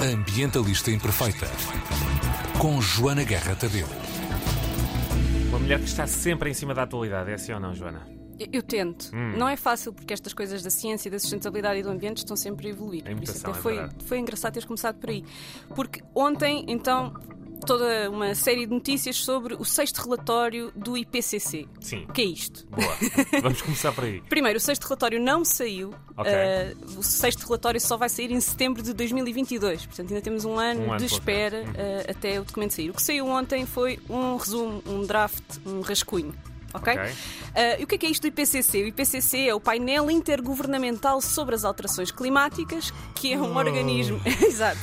[0.00, 1.48] Ambientalista Imperfeita.
[2.60, 3.88] Com Joana Guerra Tadeu.
[5.48, 8.06] Uma mulher que está sempre em cima da atualidade, é assim ou não, Joana?
[8.38, 9.10] Eu, eu tento.
[9.12, 9.34] Hum.
[9.36, 12.68] Não é fácil porque estas coisas da ciência, da sustentabilidade e do ambiente estão sempre
[12.68, 13.02] a evoluir.
[13.08, 15.24] A Por isso até é foi, foi engraçado teres começado por aí.
[15.74, 17.12] Porque ontem, então,
[17.66, 21.66] toda uma série de notícias sobre o sexto relatório do IPCC.
[21.80, 22.04] Sim.
[22.08, 22.66] O que é isto?
[22.68, 22.96] Boa.
[23.42, 24.20] Vamos começar por aí.
[24.28, 25.94] Primeiro, o sexto relatório não saiu.
[26.16, 26.32] Ok.
[26.32, 29.86] Eh, o sexto relatório só vai sair em setembro de 2022.
[29.86, 32.90] Portanto, ainda temos um ano, Um ano de espera eh, até o documento sair.
[32.90, 36.34] O que saiu ontem foi um resumo, um draft, um rascunho.
[36.74, 36.92] Ok?
[36.92, 37.12] Ok.
[37.54, 38.82] Eh, e o que é, que é isto do IPCC?
[38.82, 43.58] O IPCC é o painel intergovernamental sobre as alterações climáticas, que é um Oh.
[43.58, 44.20] organismo.
[44.46, 44.78] Exato.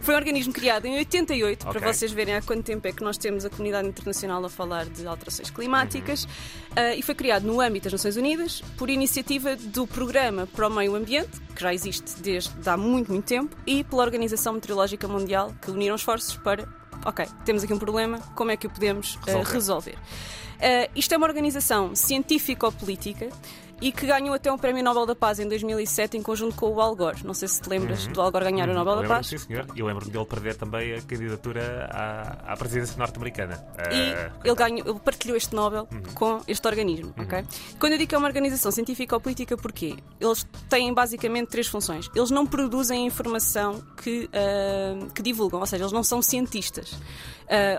[0.00, 1.80] Foi um organismo criado em 88, Ok.
[1.80, 4.86] para vocês verem há quanto tempo é que nós temos a comunidade internacional a falar
[4.86, 6.24] de alterações climáticas.
[6.24, 10.70] Uh, e foi criado no âmbito das Nações Unidas por iniciativa do Programa para o
[10.70, 15.54] Meio Ambiente, que já existe desde há muito, muito tempo, e pela Organização Meteorológica Mundial,
[15.62, 16.68] que uniram esforços para,
[17.04, 19.52] ok, temos aqui um problema, como é que o podemos uh, Resolver.
[19.52, 19.94] resolver?
[19.94, 23.30] Uh, isto é uma organização científico-política
[23.80, 26.80] e que ganhou até um Prémio Nobel da Paz em 2007 em conjunto com o
[26.80, 27.24] Al Gore.
[27.24, 29.26] Não sei se te lembras do Al Gore ganhar o Nobel da Paz.
[29.28, 29.66] Sim, senhor.
[29.74, 33.64] E lembro-me dele perder também a candidatura à, à presidência norte-americana.
[33.90, 37.14] E Ah, ele, ganhou, ele partilhou este Nobel com este organismo.
[37.18, 37.42] ok?
[37.78, 39.96] Quando eu digo que é uma organização científica ou política, porquê?
[40.20, 42.10] Eles têm basicamente três funções.
[42.14, 46.92] Eles não produzem a informação que, ah, que divulgam, ou seja, eles não são cientistas.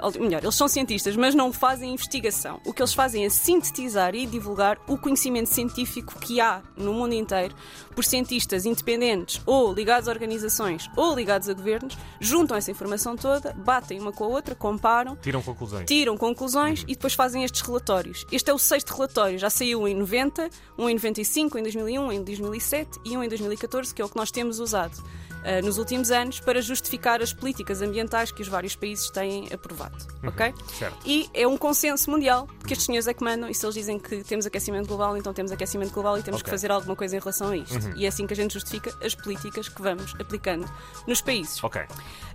[0.03, 2.59] Ou melhor, eles são cientistas, mas não fazem investigação.
[2.65, 7.13] O que eles fazem é sintetizar e divulgar o conhecimento científico que há no mundo
[7.13, 7.55] inteiro
[7.95, 13.53] por cientistas independentes ou ligados a organizações ou ligados a governos, juntam essa informação toda,
[13.53, 15.87] batem uma com a outra, comparam Tiram conclusões.
[15.87, 18.25] tiram conclusões e depois fazem estes relatórios.
[18.31, 22.23] Este é o sexto relatório, já saiu em 90, um em 95, em 2001, em
[22.23, 25.01] 2007 e um em 2014, que é o que nós temos usado
[25.43, 29.97] ah, nos últimos anos para justificar as políticas ambientais que os vários países têm aprovado.
[30.25, 30.53] Ok?
[30.77, 30.97] certo.
[31.05, 33.99] E é um consenso mundial, porque estes senhores é que mandam, e se eles dizem
[33.99, 36.45] que temos aquecimento global, então temos aquecimento global e temos Ok.
[36.45, 37.91] que fazer alguma coisa em relação a isto.
[37.95, 40.69] E é assim que a gente justifica as políticas que vamos aplicando
[41.07, 41.59] nos países.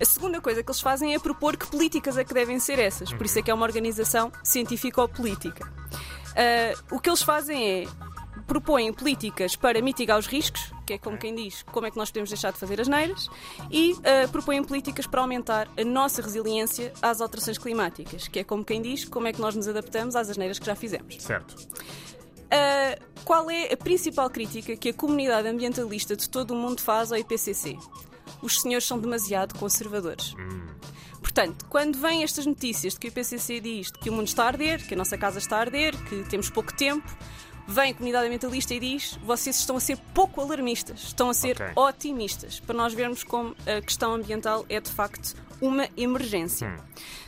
[0.00, 3.12] A segunda coisa que eles fazem é propor que políticas é que devem ser essas.
[3.12, 5.70] Por isso é que é uma organização científico-política.
[6.36, 7.86] Ah, o que eles fazem é
[8.46, 12.10] propõem políticas para mitigar os riscos, que é como quem diz como é que nós
[12.10, 13.28] podemos deixar de fazer as neiras,
[13.70, 18.64] e ah, propõem políticas para aumentar a nossa resiliência às alterações climáticas, que é como
[18.64, 21.16] quem diz como é que nós nos adaptamos às asneiras que já fizemos.
[21.18, 21.56] Certo.
[22.46, 27.10] Uh, qual é a principal crítica que a comunidade ambientalista de todo o mundo faz
[27.10, 27.76] ao IPCC?
[28.40, 30.34] Os senhores são demasiado conservadores.
[31.20, 34.46] Portanto, quando vêm estas notícias de que o IPCC diz que o mundo está a
[34.46, 37.04] arder, que a nossa casa está a arder, que temos pouco tempo,
[37.66, 41.60] vem a comunidade ambientalista e diz vocês estão a ser pouco alarmistas, estão a ser
[41.60, 41.72] Ok.
[41.76, 46.68] otimistas, para nós vermos como a questão ambiental é de facto uma emergência.
[46.68, 46.82] Hum.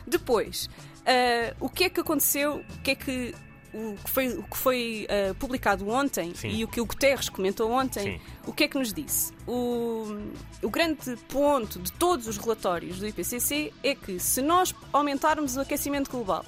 [0.06, 0.68] Depois,
[1.06, 2.64] ah, o que é que aconteceu?
[2.76, 3.34] O que é que
[3.74, 6.48] o que foi, o que foi ah, publicado ontem Sim.
[6.48, 8.20] e o que o Guterres comentou ontem, Sim.
[8.46, 9.32] o que é que nos disse?
[9.46, 10.06] O,
[10.62, 15.60] o grande ponto de todos os relatórios do IPCC é que se nós aumentarmos o
[15.60, 16.44] aquecimento global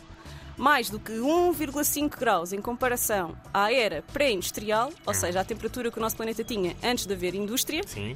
[0.61, 5.97] mais do que 1,5 graus em comparação à era pré-industrial, ou seja, à temperatura que
[5.97, 8.15] o nosso planeta tinha antes de haver indústria, Sim.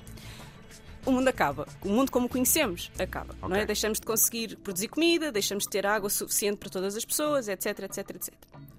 [1.07, 1.67] o mundo acaba.
[1.83, 3.35] O mundo como o conhecemos acaba.
[3.41, 3.65] Não é?
[3.65, 7.79] Deixamos de conseguir produzir comida, deixamos de ter água suficiente para todas as pessoas, etc,
[7.81, 8.35] etc, etc.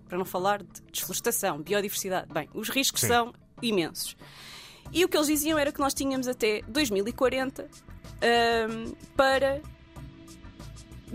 [0.08, 2.32] Para não falar de desflorestação, biodiversidade.
[2.32, 3.08] Bem, os riscos Sim.
[3.08, 3.34] são
[3.64, 4.16] imensos.
[4.94, 7.68] E o que eles diziam era que nós tínhamos até 2040
[8.22, 9.60] ahm, para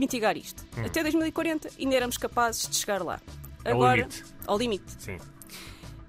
[0.01, 0.65] mitigar isto.
[0.77, 0.87] Hum.
[0.87, 3.21] Até 2040 ainda éramos capazes de chegar lá.
[3.65, 4.25] Ao Agora, limite.
[4.47, 4.93] ao limite.
[4.99, 5.19] Sim.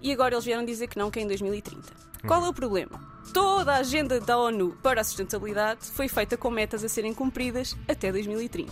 [0.02, 1.94] E agora eles vieram dizer que não, que é em 2030.
[2.26, 3.12] Qual é o problema?
[3.34, 7.76] Toda a agenda da ONU para a sustentabilidade foi feita com metas a serem cumpridas
[7.88, 8.72] até 2030.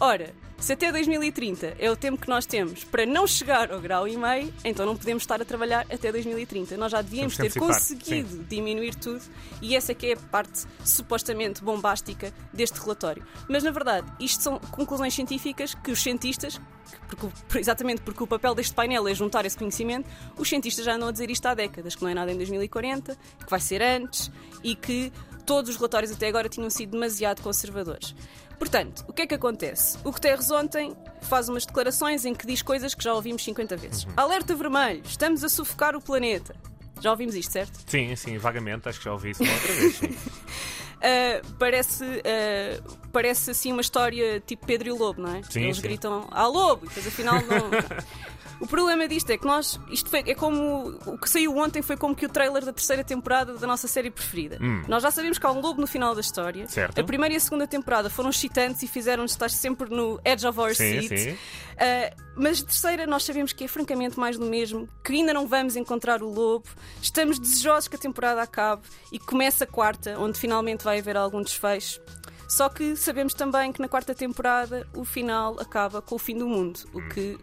[0.00, 4.08] Ora, se até 2030 é o tempo que nós temos para não chegar ao grau
[4.08, 6.76] e meio, então não podemos estar a trabalhar até 2030.
[6.76, 9.22] Nós já devíamos ter conseguido diminuir tudo
[9.60, 13.24] e essa é que é a parte supostamente bombástica deste relatório.
[13.48, 16.60] Mas na verdade, isto são conclusões científicas que os cientistas,
[17.08, 20.08] porque, exatamente porque o papel deste painel é juntar esse conhecimento,
[20.38, 23.16] os cientistas já andam a dizer isto há décadas, que não é nada em 2040,
[23.44, 24.30] que vai ser antes
[24.62, 25.12] e que
[25.44, 28.14] todos os relatórios até agora tinham sido demasiado conservadores.
[28.58, 29.98] Portanto, o que é que acontece?
[30.04, 34.06] O Guterres ontem faz umas declarações em que diz coisas que já ouvimos 50 vezes.
[34.16, 36.54] Alerta vermelho, estamos a sufocar o planeta.
[37.00, 37.78] Já ouvimos isto, certo?
[37.86, 39.96] Sim, sim, vagamente, acho que já ouvi isso uma outra vez.
[39.96, 40.06] Sim.
[40.06, 45.42] Uh, parece, uh, parece assim uma história tipo Pedro e o Lobo, não é?
[45.42, 45.82] Sim, Eles sim.
[45.82, 47.70] gritam há lobo, e depois afinal não.
[48.60, 49.78] O problema disto é que nós.
[49.90, 50.98] Isto foi, é como.
[51.06, 54.10] O que saiu ontem foi como que o trailer da terceira temporada da nossa série
[54.10, 54.58] preferida.
[54.88, 56.64] Nós já sabemos que há um lobo no final da história.
[56.64, 56.68] Hum.
[56.68, 57.00] Certo.
[57.00, 60.58] A primeira e a segunda temporada foram excitantes e fizeram-nos estar sempre no edge of
[60.58, 61.18] our Sim, seat.
[61.18, 61.30] sim.
[61.32, 65.46] Uh, mas a terceira nós sabemos que é francamente mais do mesmo, que ainda não
[65.46, 66.66] vamos encontrar o lobo.
[67.00, 71.16] Estamos desejosos que a temporada acabe e que comece a quarta, onde finalmente vai haver
[71.16, 72.00] algum desfecho.
[72.48, 76.46] Só que sabemos também que na quarta temporada o final acaba com o fim do
[76.46, 77.38] mundo, o que,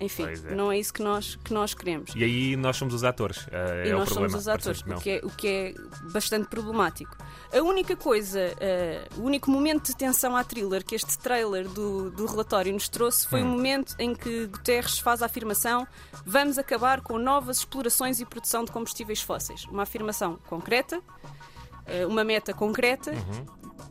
[0.00, 0.54] enfim, é.
[0.54, 2.12] não é isso que nós, que nós queremos.
[2.14, 3.46] E aí nós somos os atores.
[3.50, 4.30] eh, E é o nós problema.
[4.30, 5.74] somos os atores, o que, é, o que é
[6.12, 7.16] bastante problemático.
[7.52, 12.10] A única coisa, eh, o único momento de tensão à thriller que este trailer do,
[12.10, 13.50] do relatório nos trouxe foi o Hum.
[13.50, 15.86] momento em que Guterres faz a afirmação:
[16.24, 19.64] vamos acabar com novas explorações e produção de combustíveis fósseis.
[19.66, 21.00] Uma afirmação concreta,
[21.86, 23.12] eh, uma meta concreta,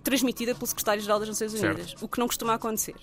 [0.03, 1.59] transmitida pelo secretário-geral das Nações Uhum.
[1.59, 1.75] Certo.
[1.80, 2.95] Unidas, o que não costuma acontecer.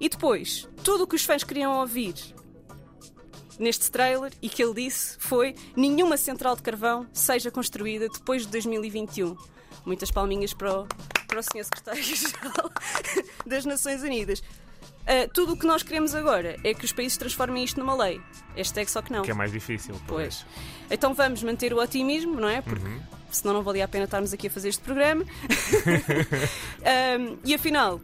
[0.00, 2.14] E depois, tudo o que os fãs queriam ouvir
[3.58, 8.48] neste trailer e que ele disse foi nenhuma central de carvão seja construída depois de
[8.52, 9.36] 2021.
[9.84, 10.86] Muitas palminhas para o,
[11.26, 11.64] para o Sr.
[11.64, 12.70] Secretário-Geral
[13.46, 14.42] das Nações Unidas.
[15.06, 18.20] Ah, tudo o que nós queremos agora é que os países transformem isto numa lei.
[18.54, 19.22] Hashtag só que não.
[19.22, 19.98] Que é mais difícil.
[20.06, 20.44] Pois.
[20.90, 22.60] Então vamos manter o otimismo, não é?
[22.60, 23.00] Porque Uhum.
[23.30, 25.24] senão não valia a pena estarmos aqui a fazer este programa.
[26.84, 28.00] Ahm, e afinal.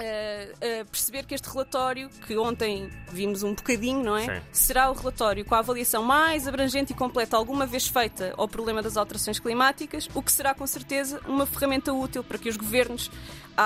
[0.00, 4.24] Ah, ah, perceber que este relatório, que ontem vimos um bocadinho, não é?
[4.24, 4.46] Sim.
[4.52, 8.82] Será o relatório com a avaliação mais abrangente e completa alguma vez feita ao problema
[8.82, 13.10] das alterações climáticas, o que será com certeza uma ferramenta útil para que os governos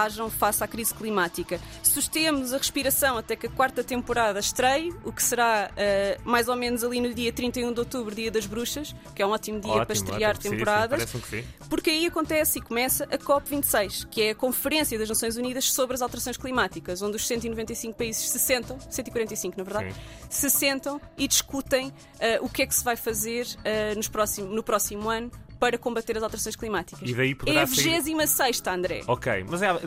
[0.03, 1.61] ajam face à crise climática.
[1.83, 6.57] Sustemos a respiração até que a quarta temporada estreie, o que será ah, mais ou
[6.57, 9.71] menos ali no dia 31 de outubro, dia das bruxas, que é um ótimo dia
[9.71, 10.43] Ótimo, para estrear ótimo.
[10.43, 11.05] Sim, sim, temporadas.
[11.13, 11.45] Que sim.
[11.69, 15.95] Porque aí acontece e começa a COP26, que é a Conferência das Nações Unidas sobre
[15.95, 19.95] as Alterações Climáticas, onde os 195 países se sentam, 145 na verdade,
[20.29, 24.49] se sentam e discutem ah, o que é que se vai fazer ah, nos próximo-
[24.49, 25.31] no próximo ano
[25.65, 27.09] para combater as alterações climáticas.
[27.09, 29.01] E daí é poderá a sair- 26 André.
[29.07, 29.79] Ok, mas é a,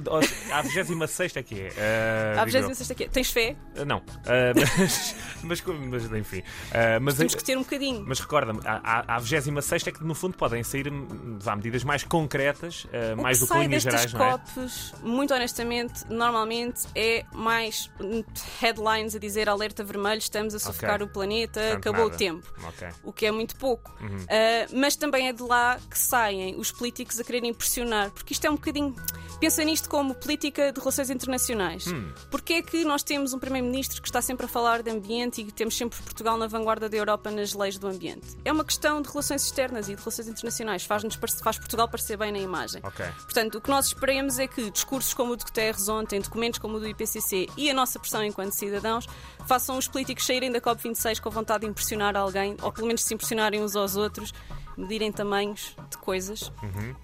[0.58, 1.74] a 26 é que é.
[1.78, 2.64] eh, A digo eu.
[2.70, 3.08] 26 aqui.
[3.10, 3.56] Tens fé?
[3.80, 6.42] Ah, Não, Ah, mas, mas, mas, enfim.
[6.74, 8.04] Ah, mas, Temos que ter um bocadinho.
[8.08, 12.04] mas recorda-me, a, a 26 é que no fundo podem sair hum, vá, medidas mais
[12.04, 14.32] concretas, O mais do que linhas gerais, não é?
[14.32, 18.24] COPs, muito honestamente, normalmente é mais hum,
[18.60, 22.16] headlines a dizer alerta vermelho, estamos a sufocar o planeta, Portanto, acabou nada.
[22.16, 22.54] o tempo.
[22.68, 22.88] Ok.
[23.04, 23.96] O que é muito pouco.
[24.02, 24.26] Uhum.
[24.74, 28.50] Mas também é de lá que saem os políticos a quererem pressionar, porque isto é
[28.50, 28.96] um bocadinho.
[29.40, 31.86] Pensa nisto como política de relações internacionais.
[31.88, 32.12] Hum.
[32.32, 35.52] Porque é que nós temos um Primeiro-Ministro que está sempre a falar de ambiente e
[35.52, 38.36] temos sempre Portugal na vanguarda da Europa nas leis do ambiente?
[38.44, 40.88] É uma questão de relações externas e de relações internacionais.
[40.88, 42.82] Parce- faz Portugal parecer bem na imagem.
[42.84, 43.06] Ok.
[43.24, 46.78] Portanto, o que nós esperamos é que discursos como o de Guterres ontem, documentos como
[46.78, 49.06] o do IPCC e a nossa pressão enquanto cidadãos
[49.48, 53.14] façam os políticos saírem da COP26 com vontade de impressionar alguém, ou pelo menos se
[53.14, 54.34] impressionarem uns aos outros,
[54.78, 56.52] medirem tamanhos de coisas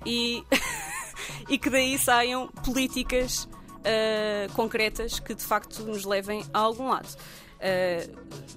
[0.05, 0.43] e,
[1.49, 3.47] e que daí saiam políticas
[3.83, 7.09] ah, concretas que de facto nos levem a algum lado.
[7.63, 8.07] Ah,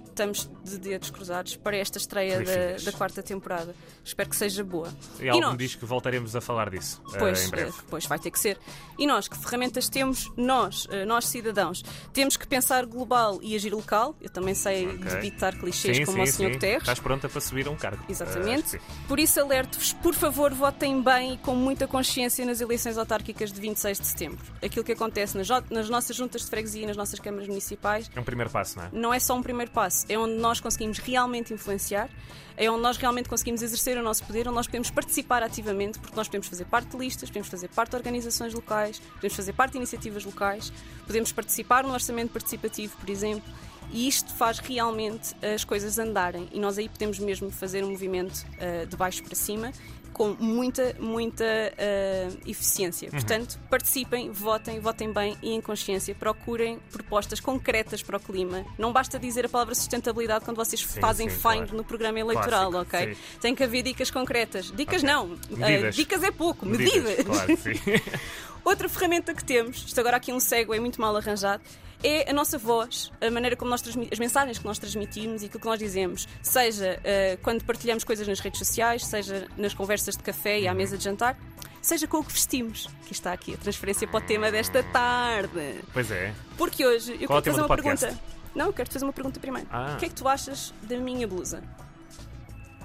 [0.07, 3.75] estamos de dedos cruzados para esta estreia da, da quarta temporada.
[4.03, 4.89] Espero que seja boa.
[5.21, 5.53] E algo nós?
[5.53, 7.69] me diz que voltaremos a falar disso ah, Pois, em breve.
[7.69, 8.59] eh, pois vai ter que ser.
[8.99, 10.33] E nós, que ferramentas temos?
[10.35, 11.83] Nós, eh, nós cidadãos,
[12.15, 14.17] temos que pensar global e agir local.
[14.21, 15.05] Eu também sei Ok.
[15.05, 16.33] debitar clichês Sim, como sim, o Sr.
[16.47, 16.53] sim.
[16.55, 16.83] Guterres.
[16.83, 18.03] Estás pronta para subir a um cargo.
[18.09, 18.81] Exatamente.
[19.07, 23.61] Por isso, alerto-vos, por favor, votem bem e com muita consciência nas eleições autárquicas de
[23.61, 24.45] 26 de setembro.
[24.65, 28.19] Aquilo que acontece nas, nas nossas juntas de freguesia e nas nossas câmaras municipais é
[28.19, 28.89] um primeiro passo, não é?
[28.97, 32.09] Não é só um primeiro passo, é onde nós conseguimos realmente influenciar,
[32.57, 36.17] é onde nós realmente conseguimos exercer o nosso poder, onde nós podemos participar ativamente, porque
[36.17, 39.73] nós podemos fazer parte de listas, podemos fazer parte de organizações locais, podemos fazer parte
[39.73, 40.73] de iniciativas locais,
[41.07, 43.53] podemos participar no orçamento participativo, por exemplo.
[43.93, 46.49] E isto faz realmente as coisas andarem.
[46.51, 49.71] E nós aí podemos mesmo fazer um movimento ah, de baixo para cima
[50.17, 53.11] com muita, muita ah, eficiência.
[53.11, 56.15] Portanto, participem, votem, votem bem e em consciência.
[56.15, 58.65] Procurem propostas concretas para o clima.
[58.79, 61.77] Não basta dizer a palavra sustentabilidade quando vocês fazem sim, find claro.
[61.77, 63.15] no programa eleitoral, ok?
[63.15, 63.21] sim.
[63.43, 64.73] Tem que haver dicas concretas.
[64.75, 65.13] Dicas Ok.
[65.13, 65.37] não.
[65.51, 65.95] Medidas.
[65.95, 66.65] dicas é pouco.
[66.65, 67.23] Medidas.
[67.23, 67.75] Claro, sim.
[68.67, 71.63] Outra ferramenta que temos, isto agora aqui um cego é muito mal arranjado,
[72.03, 73.81] é a nossa voz, a maneira como nós
[74.11, 78.27] as mensagens que nós transmitimos e aquilo que nós dizemos, seja eh, quando partilhamos coisas
[78.27, 81.39] nas redes sociais, seja nas conversas de café e à mesa de jantar,
[81.81, 82.89] seja com o que vestimos.
[83.05, 85.85] Aqui está aqui a transferência para o tema desta tarde.
[85.93, 86.35] Pois é.
[86.59, 88.07] Porque hoje eu Qual é quero fazer uma podcast?
[88.07, 88.25] pergunta.
[88.53, 89.69] Não, quero te fazer uma pergunta primeiro.
[89.71, 89.95] Ah.
[89.95, 91.63] O que é que tu achas da minha blusa?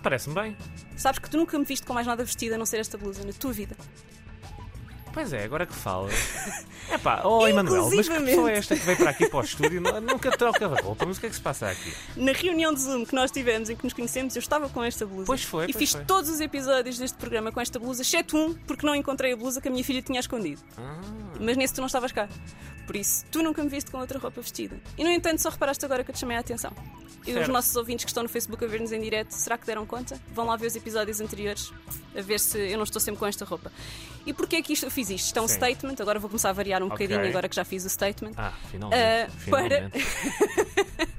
[0.04, 0.58] Parece-me bem.
[0.96, 3.26] Sabes que tu nunca me viste com mais nada vestida a não ser esta blusa
[3.26, 3.76] na tua vida.
[5.14, 6.10] Pois é, agora que fala.
[6.90, 9.44] É pá, oh Emanuel, mas que pessoa é esta que veio para aqui para o
[9.44, 9.80] estúdio?
[9.82, 11.94] Nu- Nunca troca de roupa, mas o que é que se passa aqui?
[12.16, 15.06] Na reunião de Zoom que nós tivemos em que nos conhecemos, eu estava com esta
[15.06, 15.26] blusa.
[15.26, 16.04] Pois foi, E pois fiz foi.
[16.06, 19.62] todos os episódios deste programa com esta blusa, exceto um, porque não encontrei a blusa
[19.62, 20.62] que a minha filha tinha escondido.
[20.78, 21.00] Ah,
[21.40, 22.28] Mas nesse tu não estavas cá.
[22.86, 24.76] Por isso, tu nunca me viste com outra roupa vestida.
[24.98, 26.74] E no entanto, só reparaste agora que eu te chamei a atenção.
[27.26, 27.52] E os Certo.
[27.52, 30.20] nossos ouvintes que estão no Facebook a ver-nos em direto, será que deram conta?
[30.34, 31.72] Vão lá ver os episódios anteriores,
[32.18, 33.72] a ver se eu não estou sempre com esta roupa.
[34.26, 35.28] E porquê é que isto, eu fiz isto?
[35.28, 35.54] Isto é um Sim.
[35.56, 37.08] statement, agora vou começar a variar um Ok.
[37.08, 38.32] bocadinho, agora que já fiz o statement.
[38.38, 39.32] ah finalmente.
[39.50, 39.92] Para- finalmente.
[40.98, 41.08] para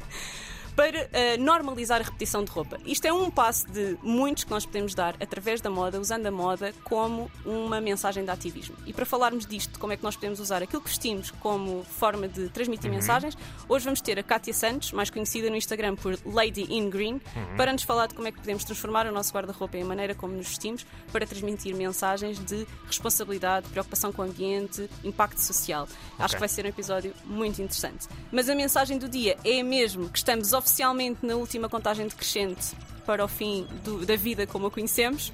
[0.78, 2.78] ah, normalizar a repetição de roupa.
[2.84, 6.30] Isto é um passo de muitos que nós podemos dar através da moda, usando a
[6.30, 8.76] moda como uma mensagem de ativismo.
[8.86, 11.84] E para falarmos disto, de como é que nós podemos usar aquilo que vestimos como
[11.84, 13.36] forma de transmitir mensagens,
[13.68, 17.20] hoje vamos ter a Kátia Santos, mais conhecida no Instagram por Lady in Green,
[17.56, 20.14] para nos falar de como é que podemos transformar o nosso guarda-roupa em a maneira
[20.14, 25.88] como nos vestimos para transmitir mensagens de responsabilidade, preocupação com o ambiente, impacto social.
[26.18, 28.08] Acho que vai ser um episódio muito interessante.
[28.30, 32.68] Mas a mensagem do dia é mesmo que estamos oficialmente na última contagem decrescente
[33.04, 35.32] para o fim do- da vida como a conhecemos.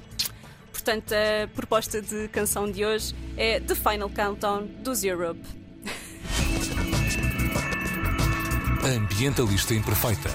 [0.71, 5.41] Portanto, a proposta de canção de hoje é The Final Countdown dos Europe.
[8.83, 10.29] Ambientalista Imperfeita.